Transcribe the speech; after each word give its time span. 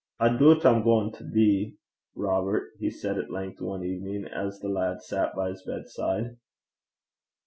'I 0.19 0.29
doobt 0.39 0.65
I'm 0.65 0.81
gaein' 0.81 1.11
to 1.11 1.23
dee, 1.23 1.77
Robert,' 2.15 2.71
he 2.79 2.89
said 2.89 3.19
at 3.19 3.29
length 3.29 3.61
one 3.61 3.83
evening 3.83 4.25
as 4.33 4.59
the 4.59 4.67
lad 4.67 5.03
sat 5.03 5.35
by 5.35 5.49
his 5.49 5.61
bedside. 5.63 6.37